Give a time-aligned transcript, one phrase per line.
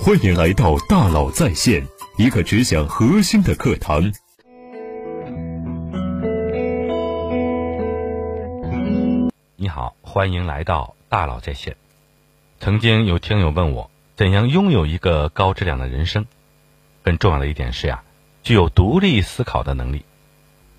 [0.00, 1.86] 欢迎来到大佬在线，
[2.16, 4.12] 一个只讲核心的课堂。
[9.56, 11.76] 你好，欢迎来到大佬在线。
[12.58, 16.26] 曾经有听友问我，怎样拥有一个高质量的人生？
[17.04, 18.02] 很重要的一点是呀，
[18.42, 20.04] 具有独立思考的能力，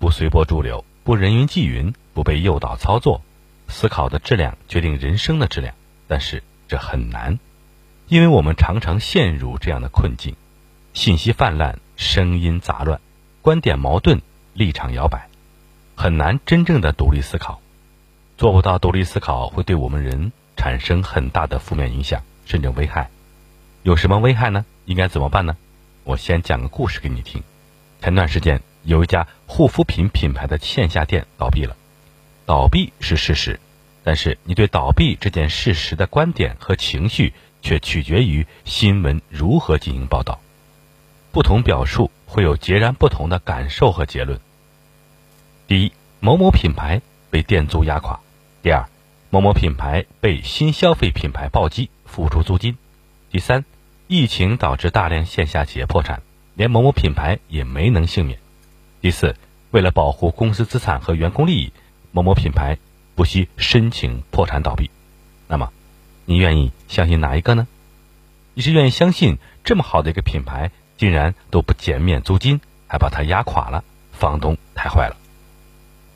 [0.00, 3.22] 不随波逐流，不人云亦云，不被诱导操作。
[3.68, 5.74] 思考的质量决定人生的质量，
[6.08, 7.38] 但是这很难，
[8.12, 10.36] 因为我们常常陷入这样的困境：
[10.92, 13.00] 信息泛滥，声音杂乱，
[13.40, 14.20] 观点矛盾，
[14.52, 15.30] 立场摇摆，
[15.94, 17.62] 很难真正的独立思考。
[18.36, 23.08] 做不到独立思考，会对我们人产生很大的负面影响，甚至危害。
[23.82, 24.66] 有什么危害呢？
[24.84, 25.56] 应该怎么办呢？
[26.04, 27.42] 我先讲个故事给你听。
[28.02, 31.74] 前段时间，有一家护肤品品牌的线下店倒闭了。
[32.44, 33.58] 倒闭是事实，
[34.04, 40.38] 但是你对倒闭这件事实的观点和情绪却取决于新闻如何进行报道。
[41.30, 44.38] 不同表述会有截然不同的感受和结论。
[45.66, 48.20] 第一，某某品牌被店租压垮；
[48.62, 48.86] 第二，
[49.30, 52.74] 某某品牌被新消费品牌暴击，付出租金；
[53.30, 53.64] 第三，
[54.08, 56.20] 疫情导致大量线下企业破产，
[56.54, 58.36] 连某某品牌也没能幸免；
[59.00, 59.34] 第四，
[59.70, 61.72] 为了保护公司资产和员工利益。
[62.14, 62.76] 某某品牌
[63.14, 64.90] 不惜申请破产倒闭，
[65.48, 65.72] 那么
[66.24, 67.66] 你愿意相信哪一个呢？
[68.54, 75.16] 你是愿意相信这么好的一个品牌竟然都不减免租金，还把它压垮了，房东太坏了？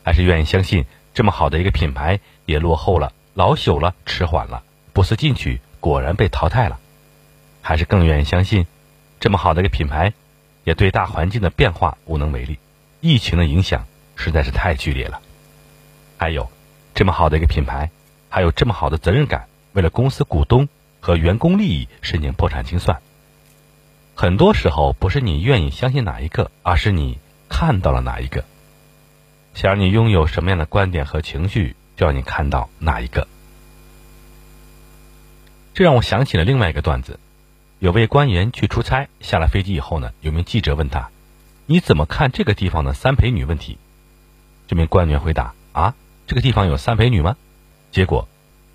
[0.03, 4.63] 还是愿意相信这么好的一个品牌也落后了、老朽了、迟缓了，
[4.93, 6.79] 不思进取，果然被淘汰了？
[7.61, 8.65] 还是更愿意相信
[9.19, 10.13] 这么好的一个品牌
[10.63, 12.57] 也对大环境的变化无能为力？
[13.01, 13.85] 疫情的影响
[14.15, 15.19] 实在是太剧烈了。
[16.17, 16.49] 还有，
[16.95, 17.91] 这么好的一个品牌，
[18.29, 19.47] 还有这么好的责任感，
[19.77, 20.67] 为了公司股东
[20.99, 22.99] 和员工利益申请破产清算。
[24.15, 28.43] 很多时候不是你愿意相信哪一个，而是你看到了哪一个。
[29.53, 33.27] 想让你拥有什么样的观点和情绪，就要你看到哪一个。
[35.75, 37.19] 这让我想起了另外一个段子：
[37.77, 41.11] 有位官员去出差，下了飞机以后呢，有名记者问他
[41.67, 43.77] ：“你怎么看这个地方的三陪女问题？”
[44.65, 45.93] 这名官员回答：“啊。”
[46.25, 47.37] 这个地方有三陪女吗？
[47.91, 48.27] 结果，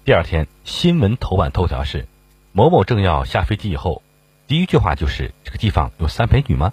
[0.05, 2.09] 第二天新闻头版头条是
[2.51, 4.03] 某某政要下飞机以后，
[4.49, 6.73] 第一句话就是这个地方有三陪女吗？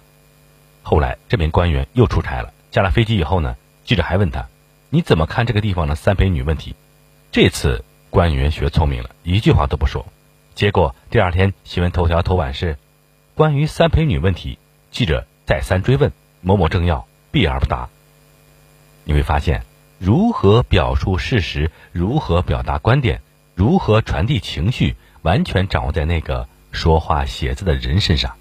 [0.82, 4.48] 后来这名官员又出差了，下了飞机以后呢，记者还问他，
[4.88, 6.74] 你怎么看这个地方的三陪女问题？
[7.30, 10.04] 这次官员学聪明了，一句话都不说。
[10.56, 12.78] 结果第二天新闻头条头版是
[13.36, 14.58] 关于三陪女问题，
[14.90, 16.10] 记者再三追问，
[16.40, 17.90] 某某政要避而不答。
[19.04, 19.69] 你会发现。
[20.00, 23.20] 如何表述事实，如何表达观点，
[23.54, 28.34] 如何传递情绪，完全掌握在那个说话写字的人身上。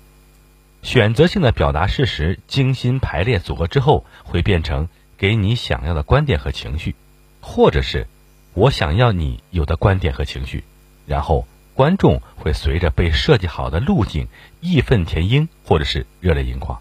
[0.84, 4.88] 选择性的表达事实，精心排列组合之后，会变成
[5.18, 6.96] 给你想要的观点和情绪，
[7.42, 8.08] 或者是
[8.54, 10.64] 我想要你有的观点和情绪，
[11.06, 14.30] 然后观众会随着被设计好的路径
[14.62, 16.80] 义愤填膺，或者是热泪盈眶。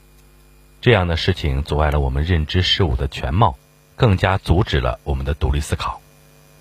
[0.81, 3.59] 这样的事情阻碍了我们认知事物的全貌。
[3.99, 6.01] 更加阻止了我们的独立思考。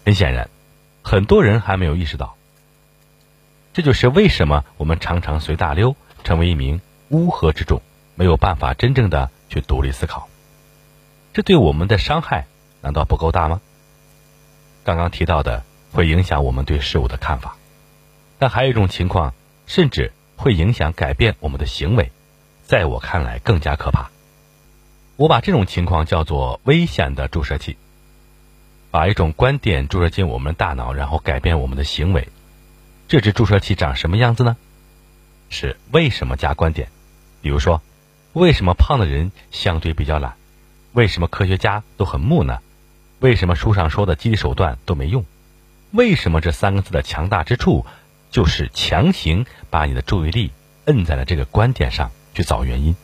[0.04, 0.50] 很显然，
[1.04, 2.36] 很多人还没有意识到，
[3.74, 7.82] 这就是为什么我们常常随大溜，成为一名乌合之众，
[8.16, 10.28] 没有办法真正的去独立思考。
[11.32, 12.48] 这对我们的伤害
[12.82, 13.62] 难道不够大吗？
[14.84, 17.56] 刚刚提到的会影响我们对事物的看法，
[18.40, 19.36] 但还有一种情况，
[19.68, 22.12] 甚至会影响改变我们的行为，
[22.64, 24.10] 在我看来更加可怕。
[25.18, 27.76] 我把这种情况叫做危险的注射器，
[28.92, 32.28] 把一种观点注射进我们的大脑，然后改变我们的行为。
[33.08, 34.56] 这支注射器长什么样子呢？
[35.50, 36.90] 是为什么加观点？
[37.42, 37.82] 比如说，
[38.34, 40.36] 为什么胖的人相对比较懒？
[40.94, 42.62] 为什么科学家都很木讷？
[43.20, 45.26] 为什么书上说的激励手段都没用？
[45.90, 47.88] 为什么这三个字的强大之处，
[48.30, 50.52] 就是强行把你的注意力
[50.86, 52.96] 摁在了这个观点上去找原因？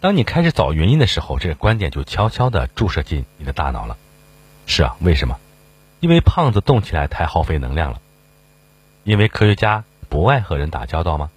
[0.00, 3.98] 当你开始找原因的时候，这个观点就悄悄地注射进你的大脑了。
[4.66, 5.38] 是啊，为什么？
[6.00, 8.00] 因为胖子动起来太耗费能量了。
[9.04, 11.30] 因为科学家不爱和人打交道吗？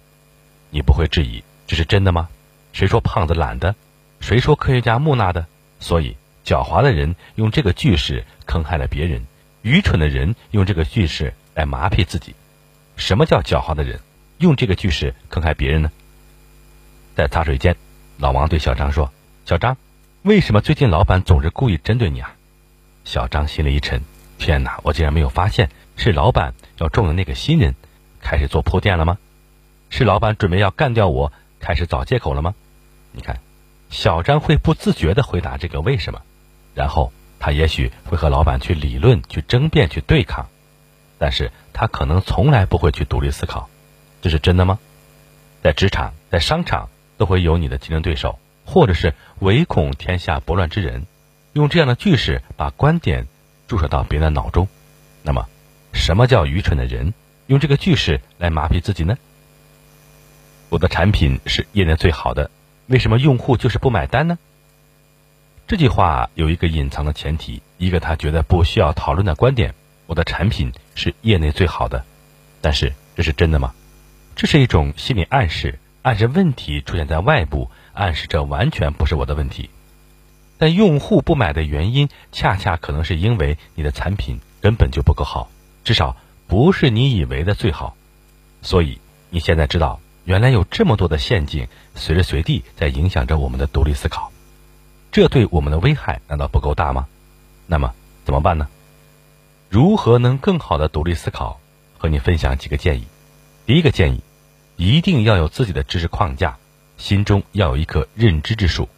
[0.70, 2.28] 你不会质疑这是真的吗？
[2.72, 3.74] 谁说胖子懒的？
[4.20, 5.46] 谁说科学家木讷的？
[5.78, 9.26] 所以，狡猾的人用这个句式坑害了别人，
[9.60, 12.34] 愚蠢的人用这个句式来麻痹自己。
[12.96, 14.00] 什么叫狡猾的人
[14.38, 15.90] 用这个句式坑害别人呢？
[17.14, 17.76] 在茶水间。
[18.18, 19.12] 老王对小张说
[19.44, 19.76] ：“小张，
[20.22, 22.34] 为什么最近老板总是故意针对你啊？”
[23.04, 24.02] 小张心里一沉
[24.38, 27.74] ：“天哪，我竟然没有发现是老板要重用那个新人，
[28.20, 29.18] 开始做铺垫了吗？
[29.90, 32.54] 是老板准备要干掉我，开始找借口了吗？
[33.12, 33.40] 你看，
[33.90, 36.22] 小张会不自觉地回答这个为什么，
[36.74, 40.48] 然后他也许会和老板去理论、去争辩、去对抗，
[41.18, 43.68] 但是他可能从来不会去独立思考，
[44.22, 44.78] 这是真的吗？
[45.62, 46.88] 在职场、在商场
[47.24, 51.06] 都会有你的竞争对手，或者是唯恐天下不乱之人，
[51.54, 53.26] 用这样的句式把观点
[53.66, 54.68] 注射到别人的脑中。
[55.22, 55.48] 那么，
[55.94, 57.14] 什么叫愚蠢的人？
[57.46, 59.16] 用这个句式来麻痹自己呢？
[60.68, 62.50] 我的产品是业内最好的，
[62.88, 64.36] 为什么用户就是不买单呢？
[65.66, 69.74] 这句话有一个隐藏的前提，一个他觉得不需要讨论的观点：
[70.04, 72.04] 我的产品是业内最好的。
[72.60, 73.72] 但是这是真的吗？
[74.36, 79.70] 这是一种心理暗示，暗示问题出现在外部，暗示这完全不是我的问题。
[80.58, 85.48] 但用户不买的原因，恰恰可能是因为你的产品根本就不够好，
[85.82, 86.14] 至少。
[86.46, 87.96] 不是你以为的最好，
[88.60, 88.98] 所以
[89.30, 94.30] 你现在知道，原来有这么多的陷阱，随时随地在影响着我们的独立思考，
[95.10, 97.06] 这对我们的危害难道不够大吗？
[97.66, 97.94] 那么
[98.26, 98.68] 怎么办呢？
[99.70, 101.58] 如何能更好的独立思考？
[101.96, 103.06] 和你分享几个建议。
[103.64, 104.20] 第一个建议，
[104.76, 106.56] 一定要有自己的知识框架，
[106.96, 108.88] 心中要有一颗认知之树。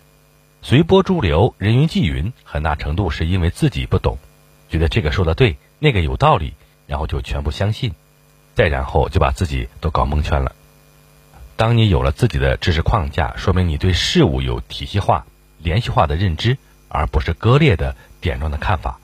[0.63, 4.19] 随波逐流、人云亦云，很大程度是因为自己不懂，
[4.69, 6.55] 觉得这个说的对，那个有道理。
[6.89, 7.95] 然后就全部相信，
[8.55, 10.55] 再然后就把自己都搞蒙圈了。
[11.57, 15.27] 当你有了自己的知识框架，说明你对事物有体系化、
[15.59, 16.59] 连续化的认知，
[16.89, 19.01] 而不是割裂的点状的看法。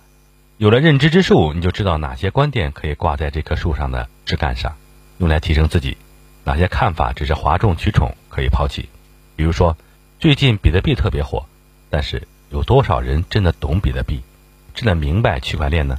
[0.58, 4.76] 有了认知之树，你就知道哪些观点可以挂在这棵树上的枝干上，
[5.18, 5.96] 用来提升自己；
[6.44, 8.88] 哪些看法只是哗众取宠，可以抛弃。
[9.36, 9.76] 比如说，
[10.18, 11.46] 最近比特币特别火，
[11.88, 14.20] 但是有多少人真的懂比特币，
[14.74, 15.98] 真的明白区块链呢？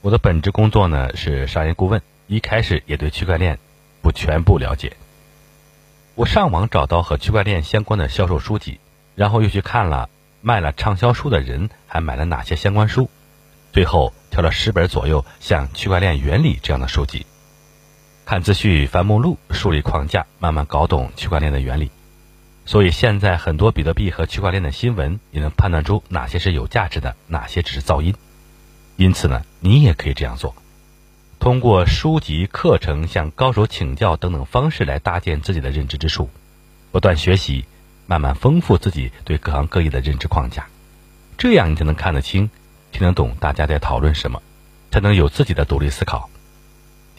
[0.00, 3.58] 我的本职工作呢是商业顾问，一开始也对区块链
[4.00, 4.96] 不全部了解。
[6.14, 8.80] 我上网找到和区块链相关的销售书籍，
[9.14, 10.10] 然后又去看了
[10.40, 13.08] 卖了畅销书的人还买了哪些相关书，
[13.72, 17.24] 最后挑了十本左右像《区块链原理》这样的书籍。
[18.32, 21.90] 看资讯、翻目录、梳理框架，慢慢搞懂区块链的原理。
[22.64, 28.14] 所以现在很多比特币和区块链的新闻，你能判断出哪些是有价值的，哪些只是噪音。
[28.96, 30.54] 因此呢，你也可以这样做，
[31.40, 36.30] 通过书籍、课程、向高手请教等等方式来搭建自己的认知之树，
[36.90, 37.66] 不断学习，
[38.06, 40.68] 慢慢丰富自己对各行各业的认知框架，
[41.36, 42.48] 这样你才能看得清、
[42.92, 44.40] 听得懂大家在讨论什么，
[44.90, 46.30] 才能有自己的独立思考。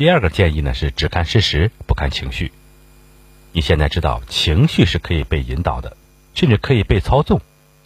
[0.04, 2.52] 第二个建议呢是只看事实，不看情绪。
[3.54, 5.96] 你现在知道情绪是可以被引导的，
[6.36, 7.40] 甚至可以被操纵，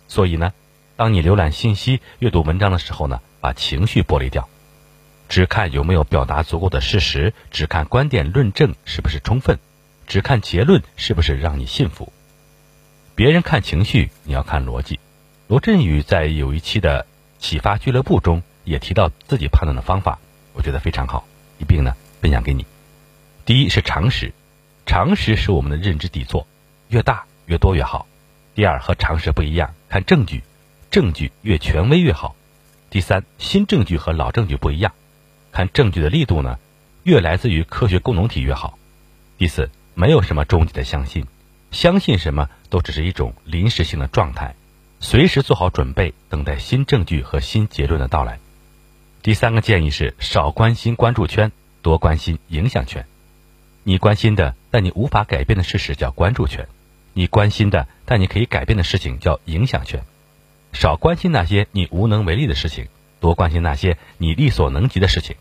[0.07, 0.51] 所以呢，
[0.95, 3.21] 当你浏览信息、阅读文章的时候呢。
[3.39, 4.49] 把情绪剥离掉，
[5.29, 9.59] 只看有没有表达足够的事实，只看观点论证是不是充分，
[10.07, 12.11] 只看结论是不是让你信服。
[13.13, 14.99] 别人看情绪，你要看逻辑。
[15.47, 17.05] 罗振宇在有一期的
[17.37, 20.17] 启发俱乐部中也提到自己判断的方法，
[20.53, 21.27] 我觉得非常好，
[21.59, 22.65] 一并呢分享给你。
[23.45, 24.33] 第一是常识，
[24.85, 26.47] 常识是我们的认知底座，
[26.89, 28.07] 越大越多越好。
[28.55, 30.43] 第二和常识不一样，看证据，
[30.89, 32.35] 证据越权威越好。
[32.89, 34.93] 第三，新证据和老证据不一样，
[35.51, 36.57] 看证据的力度呢，
[37.03, 38.79] 越来自于科学共同体越好。
[39.37, 41.25] 第四，没有什么终极的相信，
[41.71, 44.55] 相信什么都只是一种临时性的状态，
[44.99, 48.39] 随时做好准备，等待新证据和新结论的到来。
[49.21, 51.51] 第三个建议是少关心关注圈，
[51.87, 53.05] 多关心影响圈。
[53.83, 56.67] 你关心的但你无法改变的事实叫关注圈，
[57.13, 60.03] 你关心的但你可以改变的事情叫影响圈。
[60.73, 62.89] 少关心那些你无能为力的事情，
[63.21, 65.37] 多关心那些你力所能及的事情。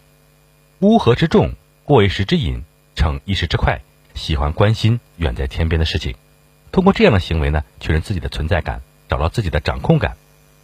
[0.79, 2.62] 乌合之众，过一时之瘾，
[2.95, 3.81] 逞一时之快，
[4.15, 6.15] 喜欢关心远在天边的事情。
[6.71, 10.17] 通过这样的行为呢，确认自己的存在感，找到自己的掌控感。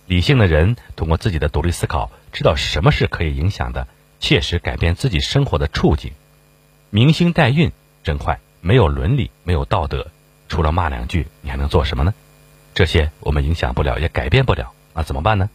[0.06, 3.88] 理性的人通过自己的独立思考，知道什么是可以影响的，
[4.22, 6.12] 切实改变自己生活的处境。
[6.90, 7.72] 明星代孕
[8.04, 10.06] 真坏，没有伦理，没有道德，
[10.48, 12.14] 除了骂两句，你还能做什么呢？
[12.72, 15.50] 这些我们影响不了，也改变不了，那怎么办呢？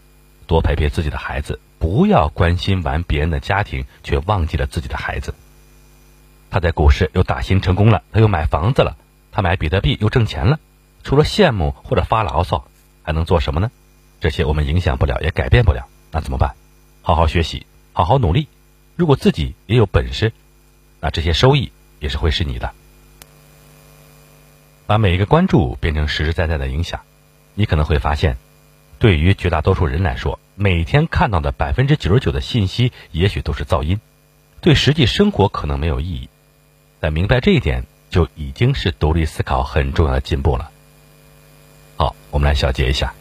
[0.48, 5.34] 多陪陪自己的孩子，不要关心完别人的家庭，却忘记了自己的孩子。
[6.50, 8.98] 他在股市又打新成功了，他又买房子了，
[9.32, 10.60] 他买比特币又挣钱了。
[11.04, 12.68] 除了羡慕或者发牢骚，
[13.02, 13.72] 还能做什么呢？
[14.20, 16.56] 这些我们影响不了，也改变不了，那怎么办？
[17.02, 18.50] 好好学习，好好努力。
[18.98, 20.34] 如果自己也有本事，
[21.00, 22.74] 那这些收益也是会是你的。
[24.86, 27.00] 把每一个关注变成实实在在的影响，
[27.54, 28.36] 你可能会发现，
[29.00, 34.02] 对于绝大多数人来说，每天看到的百分之九十九的信息，也许都是噪音，
[34.60, 36.28] 对实际生活可能没有意义。
[37.00, 37.88] 但明白这一点，就。
[38.10, 40.72] 就已经是独立思考很重要的进步了。
[41.98, 43.14] 好，我们来小结一下。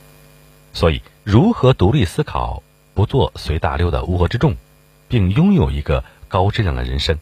[0.72, 2.62] 所以，如何独立思考，
[2.94, 4.56] 不做随大流的乌合之众，
[5.08, 7.18] 并拥有一个高质量的人生，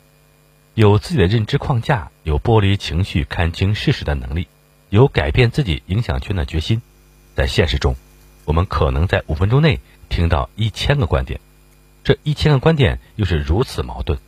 [0.75, 4.49] 有自己的认知框架，有剥离情绪、看清事实的能力，
[4.91, 6.83] 有改变自己影响圈的决心，
[7.35, 7.97] 在现实中，
[8.45, 11.41] 我们可能在五分钟内听到一千个观点，
[12.03, 14.19] 这一千个观点又是如此矛盾，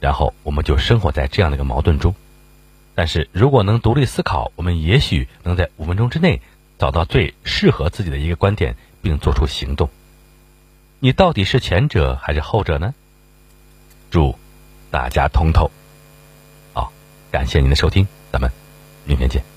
[0.00, 2.14] 然后我们就生活在这样的一个矛盾中。
[2.94, 6.40] 但是如果能独立思考，我们也许能在五分钟之内。
[6.78, 9.88] 找到最适合自己的一个观点，并做出行动。
[10.98, 12.92] 你到底是前者还是后者呢？
[14.12, 14.36] 祝
[14.90, 15.70] 大家通透。
[16.74, 16.92] 好，
[17.30, 18.50] 感谢您的收听，咱们
[19.06, 19.51] 明天见。